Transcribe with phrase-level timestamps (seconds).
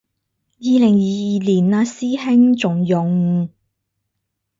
[0.03, 0.05] 二
[0.79, 0.95] 零二
[1.39, 3.47] 二年嘞師兄，仲用